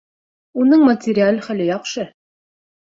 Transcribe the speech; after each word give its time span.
Уның 0.61 0.81
материаль 0.87 1.39
хәле 1.51 1.71
яҡшы 1.71 2.11